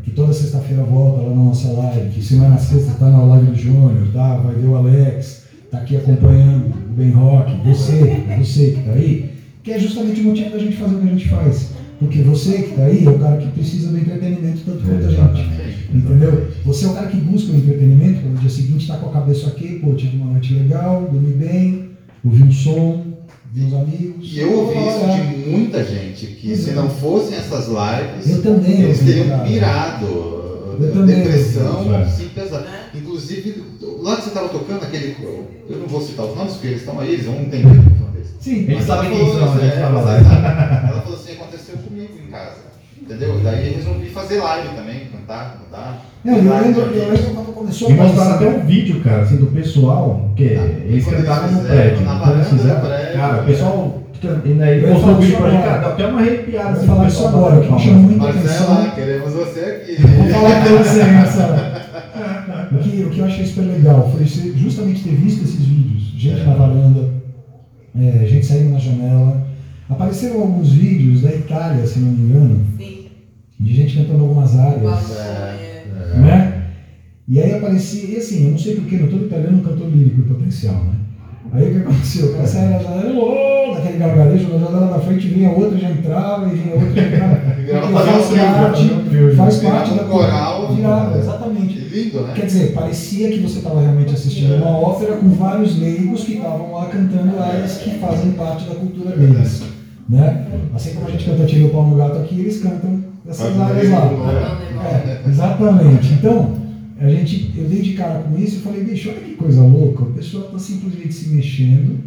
[0.03, 3.57] que toda sexta-feira volta lá na nossa live, que semana sexta está na live do
[3.57, 4.38] Júnior, tá?
[4.38, 9.31] Vai ver o Alex, tá aqui acompanhando o Ben Rock, você, você que está aí,
[9.62, 11.71] que é justamente o motivo da gente fazer o que a gente faz.
[12.01, 15.11] Porque você que está aí é o cara que precisa do entretenimento tanto quanto a
[15.11, 15.58] gente.
[15.92, 16.48] Entendeu?
[16.66, 19.12] Você é o cara que busca o entretenimento, para no dia seguinte estar com a
[19.12, 21.90] cabeça ok, pô, tive uma noite legal, dormi bem,
[22.24, 23.07] ouvi um som,
[23.55, 24.29] meus amigos.
[24.33, 24.98] E eu ouvi isso
[25.44, 30.07] de muita gente, que se não fossem essas lives, Eu também eles teriam pirado.
[30.81, 32.05] Eu também Depressão, é.
[32.07, 32.66] sim, pesada.
[32.94, 33.64] Inclusive,
[34.01, 35.16] lá que você estava tocando, aquele.
[35.68, 37.88] Eu não vou citar os nomes, porque eles estão aí, eles vão entender o que
[37.94, 38.37] aconteceu.
[38.40, 40.12] Sim, Eles sabem quem são, isso, a gente é, ela-
[40.88, 42.58] Ela falou assim, aconteceu comigo em casa.
[43.09, 43.40] Entendeu?
[43.42, 46.05] Daí eu resolvi fazer live também, cantar, cantar.
[46.23, 48.49] Não, eu lembro, eu lembro quando começou E a mostraram aparecer.
[48.55, 52.05] até um vídeo, cara, assim, do pessoal, que Ah, eles cantavam eles no fizeram, prédio.
[52.05, 53.12] na Então varanda fizeram, prédio.
[53.14, 54.03] cara, o pessoal,
[54.44, 55.71] e, né, ele Eu ia mostrou o vídeo pra gente, agora.
[55.73, 56.68] cara, deu até uma arrepiada.
[56.68, 58.90] Vou assim, falar isso pessoal agora, que me chamou muita Marcela, atenção.
[58.94, 60.03] queremos você aqui.
[60.03, 61.79] Vou falar com você, Marcelo.
[62.73, 66.03] O que, o que eu achei super legal foi justamente ter visto esses vídeos.
[66.16, 67.09] Gente na varanda,
[67.99, 69.47] é, gente saindo na janela.
[69.88, 72.98] Apareceram alguns vídeos da Itália, se não me engano, Sim.
[73.59, 74.83] De gente cantando algumas áreas.
[74.83, 75.85] Vamos, É.
[76.14, 76.18] é.
[76.18, 76.62] né?
[77.27, 79.88] E aí aparecia, e assim, eu não sei porquê, mas todo italiano é um cantor
[79.90, 80.94] lírico em potencial, né?
[81.53, 82.27] Aí o que aconteceu?
[82.27, 85.90] O cara saia na janela, oh, daquele gargarejo, na janela da frente vinha outra, já
[85.90, 87.49] entrava, e vinha outra, já entrava.
[87.68, 90.75] Faz filme, parte, faz parte da coral.
[90.75, 91.75] Virava, exatamente.
[91.75, 92.33] Que lindo, né?
[92.35, 96.73] Quer dizer, parecia que você estava realmente assistindo uma ópera com vários leigos que estavam
[96.73, 99.64] lá cantando áreas que fazem parte da cultura deles.
[100.09, 100.47] Né?
[100.75, 103.67] Assim como a gente canta Tira o Pau no Gato aqui, eles cantam essas Ah,
[103.67, 104.05] áreas lá.
[104.07, 104.17] Não,
[104.75, 106.12] não, É, exatamente.
[106.14, 106.57] Então,
[107.01, 110.03] a gente, eu dei de cara com isso e falei, bicho, olha que coisa louca.
[110.05, 112.01] O pessoal está simplesmente se mexendo,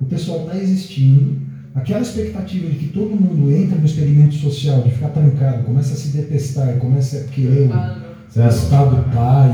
[0.00, 1.42] o pessoal está existindo.
[1.74, 5.96] Aquela expectativa de que todo mundo entra no experimento social, de ficar trancado, começa a
[5.96, 9.52] se detestar, começa a querer o estado pai.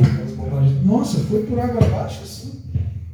[0.84, 2.60] Nossa, foi por água abaixo assim.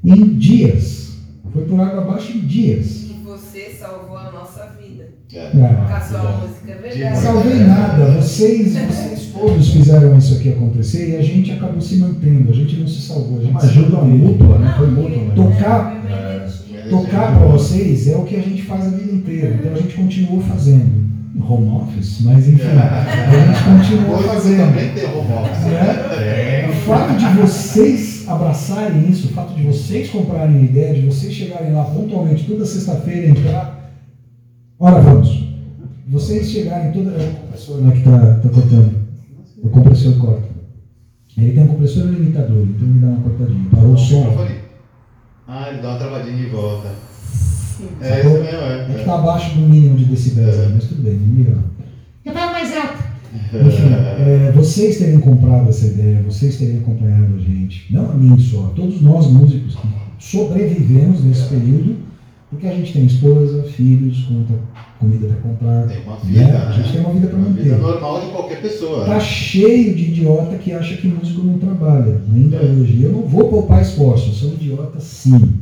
[0.04, 1.18] Em dias.
[1.52, 3.04] Foi por água abaixo em dias.
[3.10, 5.08] E você salvou a nossa vida.
[5.32, 5.48] É.
[5.50, 7.14] Com a sua música, é verdade.
[7.14, 8.04] não salvei nada.
[8.20, 12.50] Vocês, vocês todos fizeram isso aqui acontecer e a gente acabou se mantendo.
[12.50, 13.38] A gente não se salvou.
[13.38, 14.74] A gente Uma se ajuda mútua, né?
[14.78, 15.32] Foi mútua, né?
[15.34, 19.56] Tocar- É, Tocar para vocês é o que a gente faz a vida inteira.
[19.58, 21.06] Então a gente continuou fazendo.
[21.38, 23.62] Home office, mas enfim, a gente
[23.92, 24.58] continuou fazendo.
[24.72, 25.64] também tem home office.
[25.66, 26.68] né?
[26.70, 31.34] O fato de vocês abraçarem isso, o fato de vocês comprarem a ideia, de vocês
[31.34, 33.85] chegarem lá pontualmente toda sexta-feira e entrar.
[34.78, 35.46] Ora, vamos.
[36.08, 37.10] Vocês chegarem toda.
[37.12, 39.06] É o compressor né, que está tá cortando.
[39.62, 40.56] O compressor corta.
[41.36, 43.68] Ele tem um compressor limitador, então ele dá uma cortadinha.
[43.70, 44.46] Parou o som.
[45.48, 46.88] Ah, ele dá uma travadinha de volta.
[48.00, 49.00] É isso mesmo, É que é.
[49.00, 50.70] está abaixo do mínimo de decibéis, né?
[50.74, 51.50] mas tudo bem, não liga
[52.24, 52.52] não.
[52.52, 53.04] Mais alto.
[53.52, 58.38] Enfim, é, vocês terem comprado essa ideia, vocês terem acompanhado a gente, não a mim
[58.38, 61.96] só, todos nós músicos que sobrevivemos nesse período,
[62.50, 64.54] porque a gente tem esposa, filhos, conta,
[65.00, 65.88] comida para comprar.
[65.88, 66.52] Tem uma vida, né?
[66.52, 66.66] né?
[66.68, 67.82] A gente tem uma vida para Uma vida manter.
[67.82, 69.04] normal de qualquer pessoa.
[69.04, 69.20] Tá né?
[69.20, 73.02] cheio de idiota que acha que músico não trabalha, ainda hoje.
[73.02, 75.60] Eu não vou poupar esforço, eu sou um idiota sim.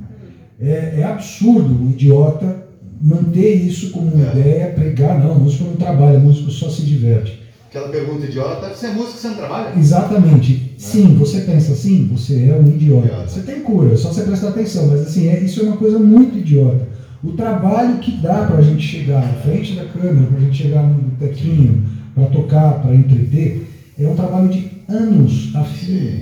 [0.60, 2.64] É, é absurdo o idiota
[3.00, 4.30] manter isso como É.
[4.38, 7.42] ideia, pregar, não, músico não trabalha, músico só se diverte.
[7.74, 9.76] Aquela pergunta idiota, você é músico, você não trabalha?
[9.76, 10.74] Exatamente.
[10.78, 13.06] Sim, você pensa assim, você é um idiota.
[13.08, 13.26] Idiota.
[13.28, 15.98] Você tem cura, é só você prestar atenção, mas assim, é, isso é uma coisa
[15.98, 16.86] muito idiota.
[17.24, 21.10] O trabalho que dá pra gente chegar na frente da câmera, pra gente chegar no
[21.18, 21.82] tequinho,
[22.14, 23.66] pra tocar, pra entreter,
[23.98, 26.12] é um trabalho de anos a fio.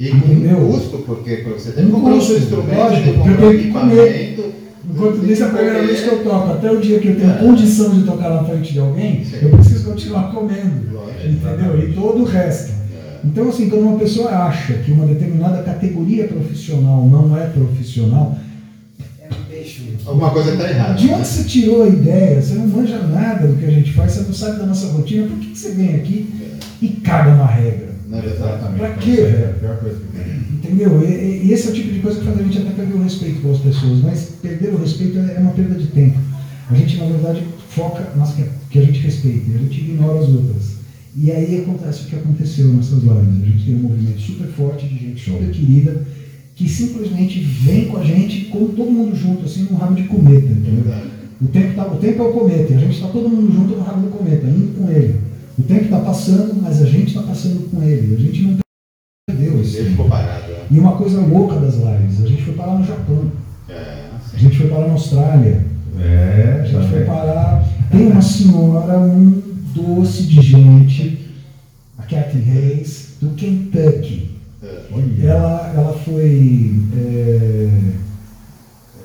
[0.00, 0.56] E com Entendeu?
[0.56, 4.56] custo, porque você tem que comprar o seu instrumento, lógico, tem que comprar que equipamento.
[4.88, 7.16] Enquanto isso, é a que primeira vez que eu toco, até o dia que eu
[7.16, 7.34] tenho É.
[7.38, 9.36] condição de tocar na frente de alguém, Sim.
[9.42, 10.95] eu preciso continuar comendo.
[11.28, 11.88] Entendeu?
[11.88, 12.72] E todo o resto.
[13.24, 18.38] Então, assim, quando uma pessoa acha que uma determinada categoria profissional não é profissional,
[19.20, 20.08] é um.
[20.08, 20.94] Alguma coisa está errada.
[20.94, 22.40] De onde você tirou a ideia?
[22.40, 25.26] Você não manja nada do que a gente faz, você não sabe da nossa rotina,
[25.26, 26.32] por que que você vem aqui
[26.80, 27.96] e caga na regra?
[28.08, 28.26] Não é?
[28.26, 28.78] Exatamente.
[28.78, 29.50] Pra quê, é velho?
[29.50, 30.66] a pior coisa que.
[30.68, 31.02] Entendeu?
[31.02, 33.02] E, e- esse é o tipo de coisa que faz a gente até perder o
[33.02, 36.18] respeito pelas pessoas, mas perder o respeito é é uma perda de tempo.
[36.70, 40.20] A gente, na verdade, foca nas que, que a gente respeita, e a gente ignora
[40.20, 40.75] as outras.
[41.18, 43.42] E aí acontece o que aconteceu nessas lives.
[43.42, 46.02] A gente tem um movimento super forte de gente super querida,
[46.54, 50.46] que simplesmente vem com a gente como todo mundo junto, assim, num rabo de cometa,
[50.46, 50.84] entendeu?
[51.40, 53.76] O tempo, tá, o tempo é o cometa, e a gente está todo mundo junto
[53.76, 55.20] no rabo do cometa, indo com ele.
[55.58, 58.14] O tempo está passando, mas a gente está passando com ele.
[58.14, 58.56] A gente não
[59.28, 60.52] perdeu esse Ele ficou parado.
[60.52, 60.58] né?
[60.70, 63.32] E uma coisa louca das lives, a gente foi parar no Japão,
[63.68, 65.64] É, a gente foi parar na Austrália,
[65.98, 67.06] É, a gente foi também.
[67.06, 67.64] parar.
[67.90, 69.42] Tem uma senhora, um
[69.76, 71.18] doce de gente,
[71.98, 74.30] a Kathy Hayes, do Kentucky.
[74.62, 75.26] É.
[75.26, 76.74] Ela, ela foi.
[76.96, 77.68] é,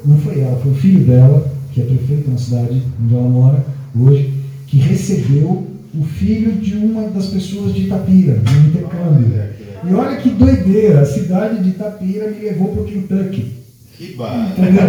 [0.05, 3.65] não foi ela, foi o filho dela, que é prefeito na cidade onde ela mora
[3.95, 4.33] hoje,
[4.67, 9.27] que recebeu o filho de uma das pessoas de Itapira, no intercâmbio.
[9.33, 9.85] Olha que legal.
[9.85, 13.60] E olha que doideira, a cidade de Itapira me levou para o Kentucky.
[14.07, 14.61] Que.
[14.61, 14.83] Entendeu?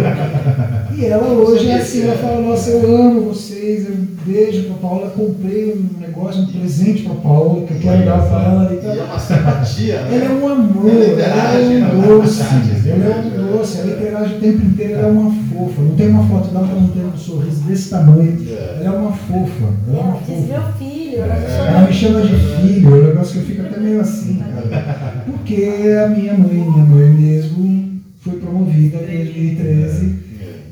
[0.95, 3.95] E ela hoje é assim, ela fala, nossa, eu amo vocês, eu
[4.25, 8.43] beijo pra Paula, comprei um negócio, um presente pra Paula, que eu quero dar pra
[8.43, 8.71] ela.
[8.71, 8.91] E E tal.
[8.95, 10.29] é uma simpatia, Ela é né?
[10.29, 14.39] um amor, Ela ela é um doce, interage, ela é um doce, ela interage o
[14.39, 15.81] tempo inteiro, ela é uma fofa.
[15.81, 18.37] Não tem uma foto dela que ela não tem um sorriso desse tamanho.
[18.49, 18.77] É.
[18.83, 20.47] Ela é uma fofa, ela é uma Ela fofa.
[20.47, 23.45] meu filho, ela me chama Ela me chama de filho, é um negócio que eu
[23.45, 25.23] fico até meio assim, cara.
[25.25, 25.73] Porque
[26.03, 27.92] a minha mãe, minha mãe mesmo,
[28.23, 30.15] foi promovida em 2013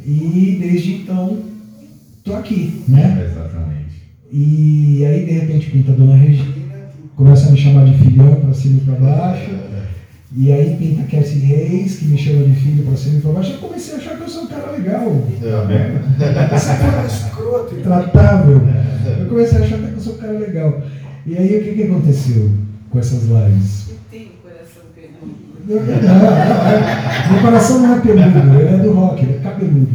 [0.06, 1.40] e desde então
[2.24, 3.28] tô aqui, né?
[3.30, 3.82] Exatamente.
[4.32, 6.54] E aí de repente pinta a Dona Regina,
[7.16, 9.52] começa a me chamar de filhão pra cima e pra baixo.
[10.34, 13.32] E aí pinta a Cassie Reis, que me chama de filho pra cima e pra
[13.34, 13.52] baixo.
[13.52, 15.22] Eu comecei a achar que eu sou um cara legal.
[15.42, 16.00] Tá vendo?
[16.56, 18.62] Esse cara escroto, intratável.
[19.20, 20.82] Eu comecei a achar até que eu sou um cara legal.
[21.28, 22.50] E aí o que, que aconteceu
[22.90, 23.90] com essas lives?
[24.10, 25.36] Tem o coração peludo.
[25.61, 25.61] Não, não, é.
[27.32, 29.90] Meu coração não é peludo, ele é do rock, ele é cabeludo.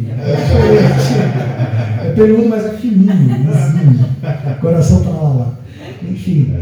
[2.04, 4.06] É peludo, mas é fininho, lisinho.
[4.56, 5.58] O coração tá lá, lá.
[6.08, 6.52] Enfim.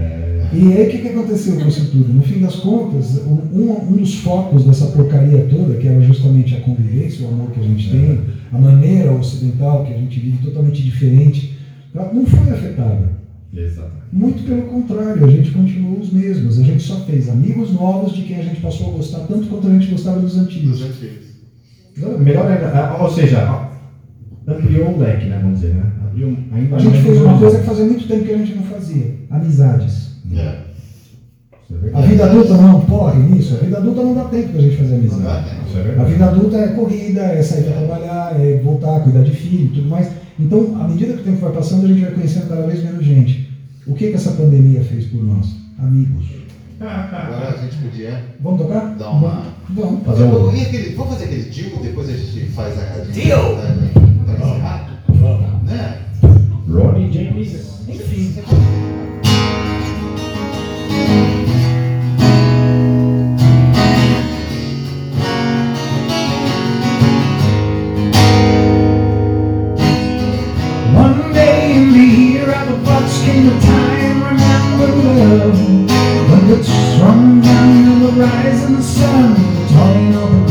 [0.52, 2.12] E aí o que, que aconteceu com isso tudo?
[2.12, 6.60] No fim das contas, um, um- dos focos dessa porcaria toda, que era justamente a
[6.60, 8.20] convivência, o amor que a gente tem,
[8.52, 11.58] a maneira ocidental que a gente vive totalmente diferente,
[11.94, 13.23] não foi afetada.
[13.56, 14.04] Exatamente.
[14.12, 16.58] Muito pelo contrário, a gente continuou os mesmos.
[16.58, 19.68] A gente só fez amigos novos de quem a gente passou a gostar tanto quanto
[19.68, 20.82] a gente gostava dos Dos antigos.
[20.82, 21.24] antigos.
[22.18, 23.68] Melhor ainda, ah, ou seja,
[24.46, 25.38] ampliou o leque, né?
[25.40, 25.92] Vamos dizer, né?
[26.04, 28.64] Abriu ainda A gente fez uma coisa que fazia muito tempo que a gente não
[28.64, 30.14] fazia: amizades.
[30.34, 30.64] É.
[31.70, 34.76] É A vida adulta não corre nisso, a vida adulta não dá tempo pra gente
[34.76, 35.50] fazer amizade.
[35.50, 39.66] é A vida adulta é corrida, é sair para trabalhar, é voltar, cuidar de filho
[39.66, 40.08] e tudo mais.
[40.38, 43.04] Então, à medida que o tempo vai passando, a gente vai conhecendo cada vez menos
[43.04, 43.48] gente.
[43.86, 45.46] O que, que essa pandemia fez por nós?
[45.78, 46.24] Amigos.
[46.80, 48.94] Agora a gente podia Vamos tocar?
[48.96, 49.42] dar uma.
[49.70, 50.04] Vamos.
[50.04, 53.04] Fazer um- aquele, vamos fazer aquele deal, depois a gente faz a.
[53.12, 53.56] Deal!
[54.24, 55.02] Pra encerrar?
[55.64, 55.98] Né?
[56.68, 57.52] Ronnie James.
[57.88, 58.34] Enfim.
[78.24, 80.43] rise in the sun,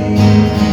[0.00, 0.63] day.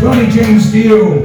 [0.00, 1.22] Ronnie James Dio,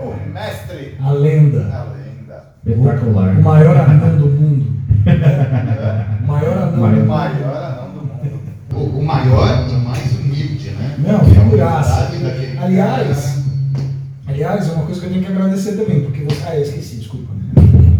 [0.00, 0.96] O mestre.
[1.00, 1.60] a lenda.
[1.72, 2.44] A lenda.
[2.66, 3.36] Espetacular.
[3.36, 4.66] O maior anão do mundo.
[6.22, 7.06] O maior anão do O mundo.
[7.06, 8.40] maior anão do mundo.
[8.74, 10.94] O, o maior e mais humilde, né?
[10.98, 12.10] Não, É figuraça.
[12.62, 13.44] Aliás,
[14.28, 16.42] aliás, é uma coisa que eu tenho que agradecer também, porque você.
[16.46, 17.32] Ah, eu esqueci, desculpa.
[17.34, 17.98] né?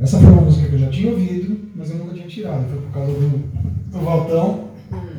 [0.00, 2.64] Essa foi uma música que eu já tinha ouvido, mas eu nunca tinha tirado.
[2.68, 3.28] Foi por causa do,
[3.92, 4.64] do Valtão.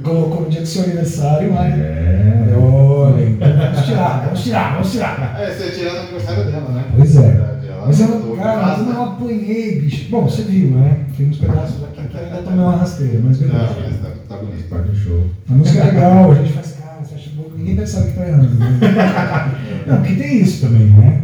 [0.03, 1.73] Colocou no dia do seu aniversário, mas.
[1.79, 2.53] É.
[2.57, 5.39] Olha, então vamos tirar, vamos tirar, vamos tirar.
[5.39, 6.85] É, você tirou no aniversário dela, né?
[6.95, 7.53] Pois é.
[7.85, 10.09] Mas eu, botou cara, mas eu não apanhei, bicho.
[10.09, 10.99] Bom, você viu, né?
[11.17, 13.77] Tem uns pedaços aqui que ainda tomei uma rasteira, mas Não, beleza.
[13.81, 14.69] mas tá, tá bonito.
[14.69, 15.29] Parte do show.
[15.49, 18.27] A música é legal, a gente faz, cara, você acha bom, ninguém percebe que tá
[18.27, 18.55] errando.
[18.55, 18.79] Né?
[19.87, 21.21] Não, porque tem isso também, né?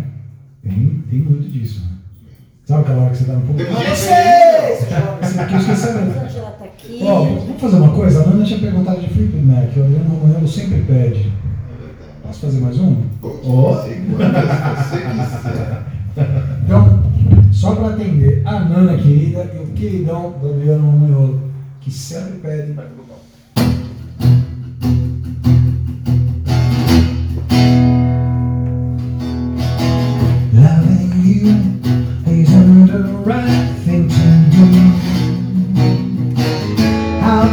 [0.63, 1.81] Tem, tem muito disso.
[1.81, 1.97] Né?
[2.65, 3.57] Sabe aquela hora que você tá no ponto?
[3.57, 5.25] Tem Mas gente você!
[5.25, 6.13] Esse aqui eu esqueci A mesmo.
[6.83, 6.99] Aqui.
[7.03, 8.23] Ó, vamos fazer uma coisa?
[8.23, 11.31] A Nana tinha perguntado de Felipe Mac, o Adriano Romanello sempre pede.
[12.23, 12.95] Posso fazer mais um?
[13.21, 13.75] Ó.
[13.75, 15.83] Quantas você quiser.
[16.63, 17.03] Então,
[17.51, 21.41] só para atender a Nana querida e o queridão do Adriano Romanello,
[21.81, 22.75] que sempre pede.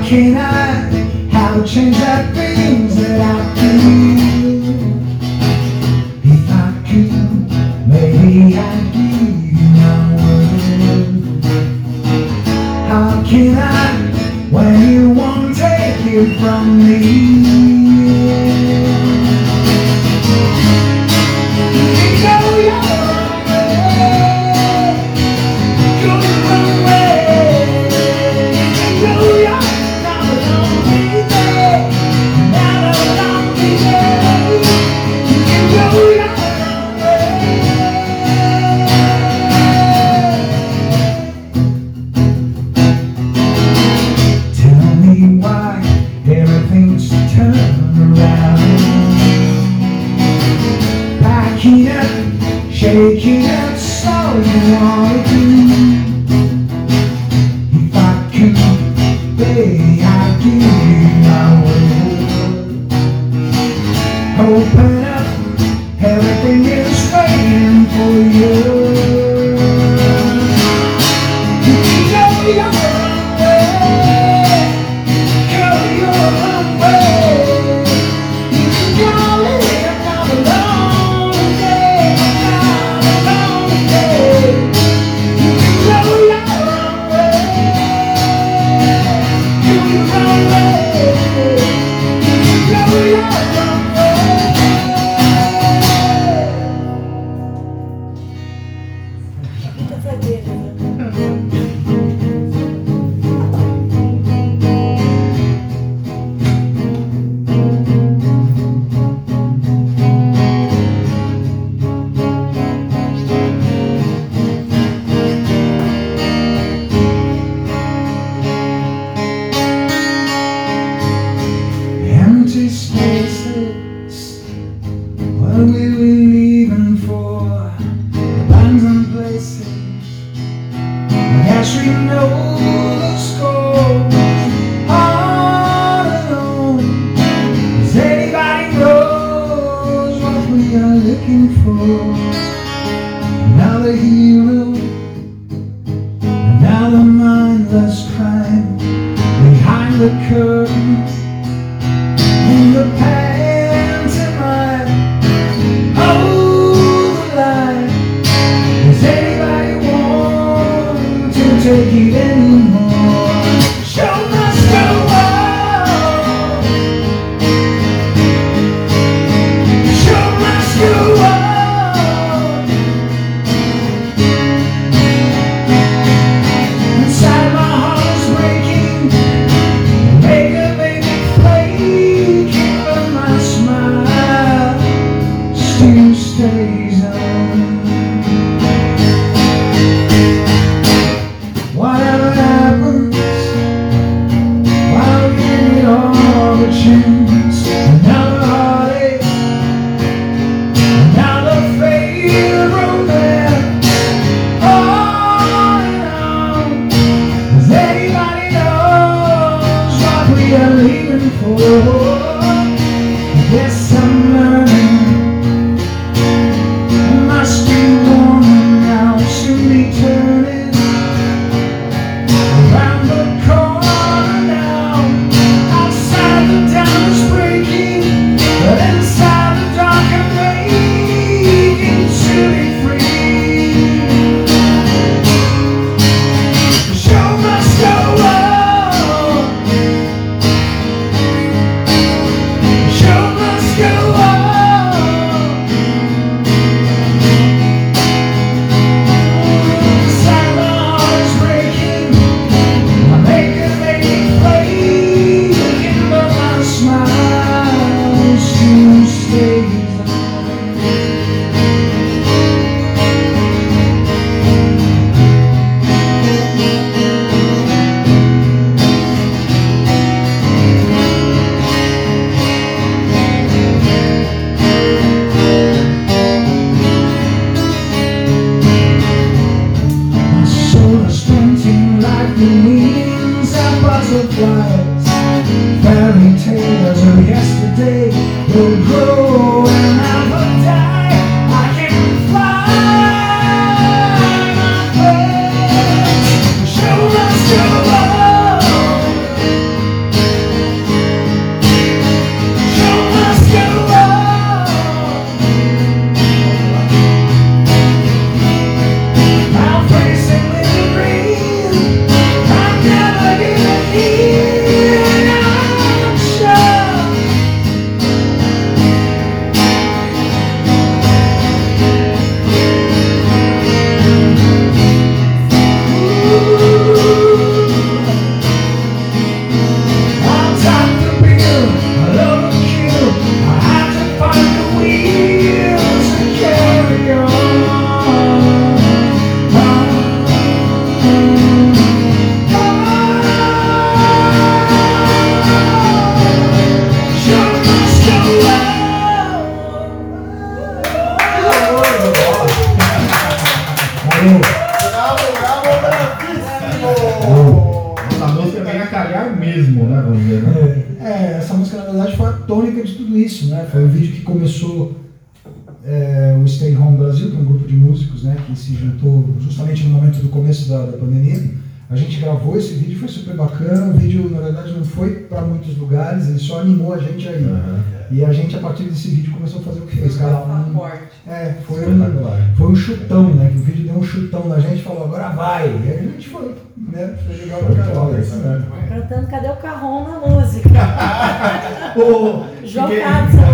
[0.06, 3.72] Can I, how change the things that I do?
[6.22, 7.12] If I could,
[7.88, 9.20] maybe I'd give
[9.58, 11.42] you my word.
[12.88, 13.66] How can I,
[14.52, 17.55] when you won't take it from me?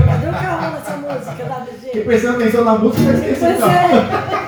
[0.06, 1.90] Cadê o carro dessa música da DG?
[1.92, 4.41] Quem prestando na música vai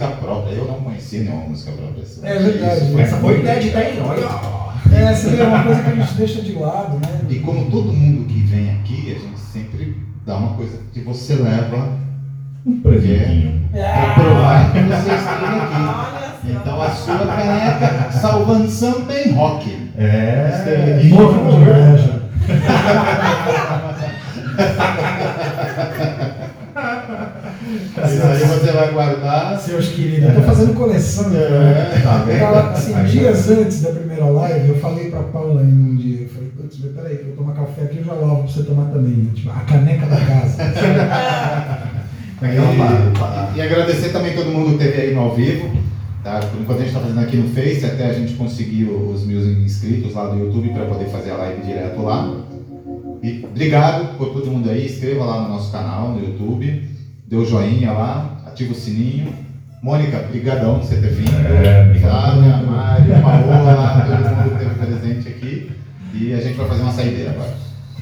[0.00, 0.54] música própria.
[0.54, 2.02] Eu não conhecia nenhuma música própria.
[2.02, 2.84] Isso- É verdade.
[2.86, 3.98] isso Essa foi inédita, hein?
[4.02, 4.60] Olha.
[4.92, 7.20] É, vê, é uma coisa que a gente deixa de lado, né?
[7.28, 9.96] E como todo mundo que vem aqui, a gente sempre
[10.26, 11.88] dá uma coisa que você leva
[12.66, 13.68] Um presentinho.
[13.72, 16.50] para provar que você esteve aqui.
[16.52, 19.90] Então a sua caneca salvando samba em rock.
[19.96, 21.02] É.
[21.10, 22.20] Morro de inveja.
[27.90, 29.58] Isso aí você vai guardar.
[29.58, 31.26] Seus queridos, eu tô fazendo coleção.
[31.34, 32.36] É, Tá vendo?
[32.38, 36.28] Ela, assim, dias antes da primeira live, eu falei pra Paula em um dia, eu
[36.28, 38.84] falei, putz, peraí, que eu vou tomar café aqui, eu já lavo pra você tomar
[38.86, 39.12] também.
[39.12, 39.30] né?
[39.34, 41.90] Tipo, a caneca da casa.
[42.42, 45.70] E, e agradecer também todo mundo que esteve aí no ao vivo.
[46.24, 46.40] Tá?
[46.40, 49.40] Por enquanto a gente está fazendo aqui no Face, até a gente conseguir os mil
[49.62, 52.34] inscritos lá do YouTube para poder fazer a live direto lá.
[53.22, 54.86] E obrigado por todo mundo aí.
[54.86, 56.88] Inscreva lá no nosso canal no YouTube.
[57.30, 59.32] Dê o joinha lá, ativa o sininho.
[59.80, 61.30] Mônica, brigadão por você ter vindo.
[61.46, 62.10] É, obrigado.
[62.10, 65.70] Flávia, Mário, Paola, todo mundo que esteve presente aqui.
[66.12, 67.54] E a gente vai fazer uma saideira agora.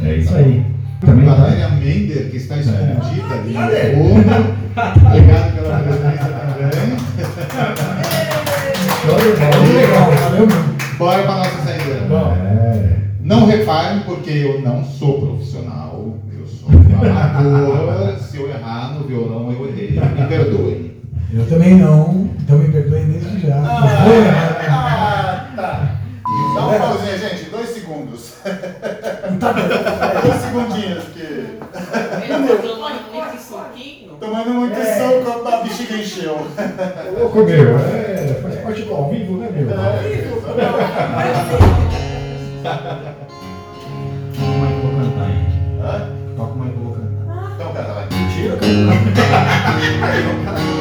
[0.03, 0.65] É isso aí.
[1.03, 1.35] Também tá.
[1.35, 3.61] Valéria Mender, que está escondida ali no
[3.97, 4.33] fundo.
[5.07, 6.97] Obrigado pela presença também.
[9.03, 9.57] Show de bola.
[9.61, 10.49] Muito legal, valeu.
[10.99, 12.01] Bora para nossa saideira.
[12.01, 12.97] É.
[13.21, 15.88] Não reparem, porque eu não sou profissional.
[16.71, 18.17] Amador.
[18.19, 19.91] Se eu errar no violão, eu errei.
[20.01, 20.89] Me perdoem.
[21.33, 23.57] Eu também não, então me perdoem desde já.
[23.57, 24.67] Errar.
[24.71, 25.95] Ah, tá.
[26.55, 27.51] Dá uma pausinha, gente.
[27.51, 28.35] Dois segundos.
[29.41, 29.61] Tá bom.
[30.23, 31.23] Dois segundinhos, porque...
[31.23, 31.69] Ele
[32.29, 34.09] tá tomando muito suquinho.
[34.19, 34.99] Tomando muito É.
[34.99, 36.35] soco, a bexiga encheu.
[36.35, 37.79] Ô, Louco, meu.
[37.79, 39.69] É, faz parte do ao vivo, né, meu?
[39.69, 39.89] Toca
[48.87, 49.43] ハハ
[50.05, 50.78] ハハ!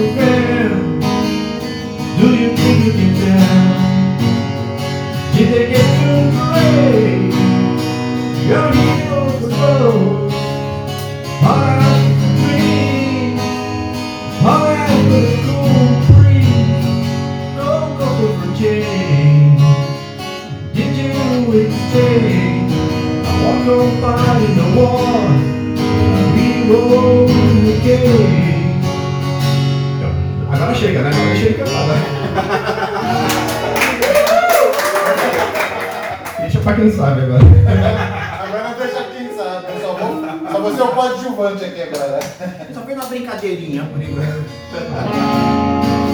[0.00, 0.16] On
[2.18, 2.56] Do you.
[2.56, 3.76] think you can tell
[5.36, 5.99] Did they get
[36.90, 37.40] quem sabe agora.
[38.50, 39.66] Agora deixa quem sabe.
[39.72, 42.18] Eu só vou, só vou ser o coadjuvante aqui agora.
[42.74, 44.50] Só fez uma brincadeirinha por enquanto.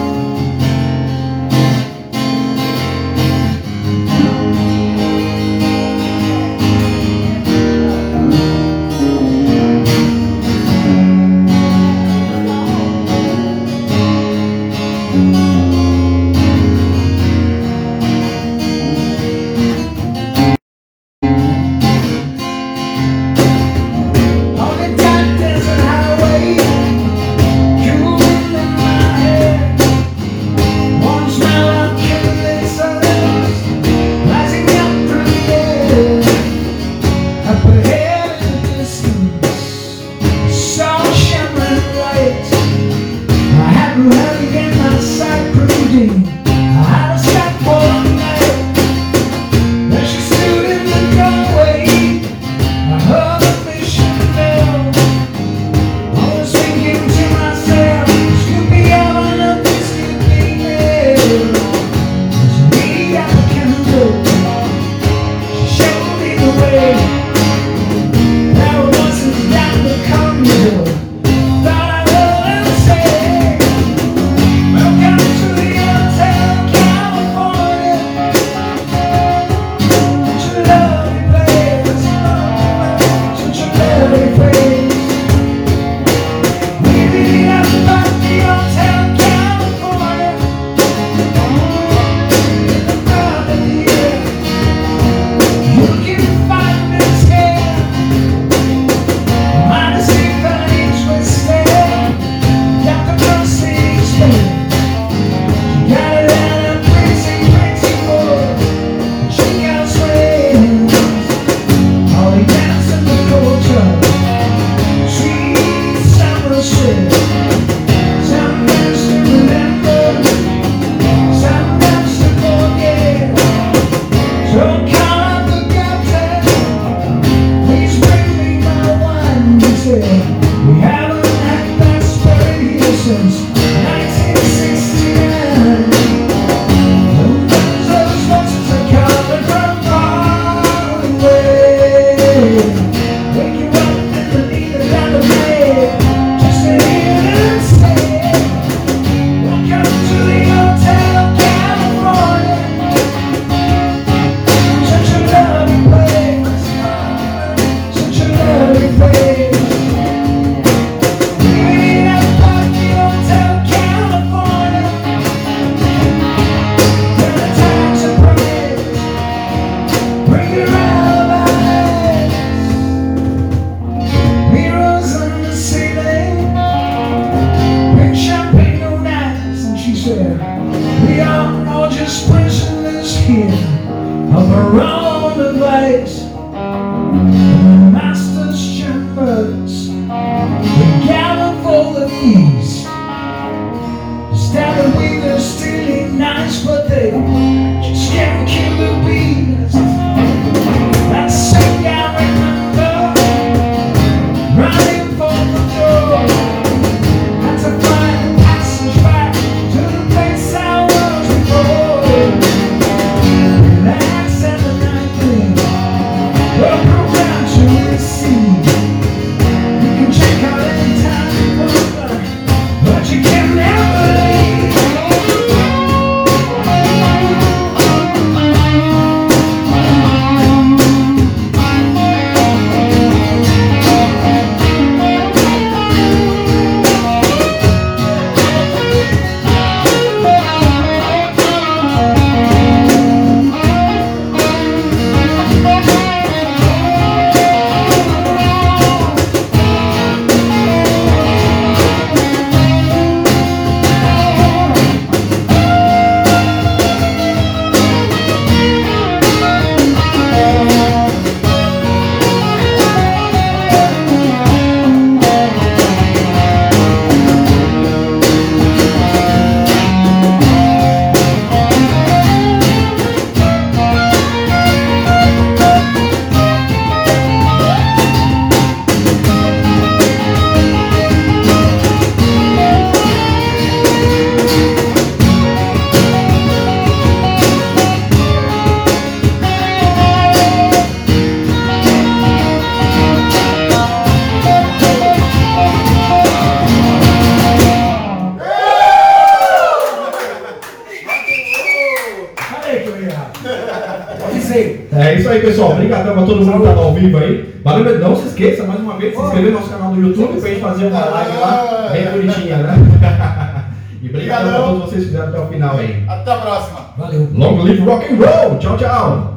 [318.14, 318.58] roll!
[318.58, 319.35] Tchau, tchau!